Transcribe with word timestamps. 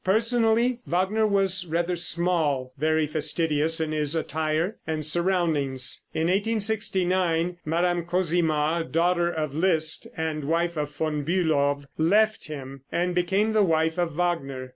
Personally 0.03 0.79
Wagner 0.87 1.27
was 1.27 1.67
rather 1.67 1.95
small, 1.95 2.73
very 2.75 3.05
fastidious 3.05 3.79
in 3.79 3.91
his 3.91 4.15
attire 4.15 4.77
and 4.87 5.05
surroundings. 5.05 6.07
In 6.11 6.21
1869 6.23 7.57
Mme. 7.63 8.01
Cosima, 8.07 8.83
daughter 8.89 9.29
of 9.29 9.53
Liszt, 9.53 10.07
and 10.17 10.45
wife 10.45 10.75
of 10.75 10.89
Von 10.95 11.23
Bülow, 11.23 11.85
left 11.99 12.47
him 12.47 12.81
and 12.91 13.13
became 13.13 13.53
the 13.53 13.61
wife 13.61 13.99
of 13.99 14.15
Wagner. 14.15 14.69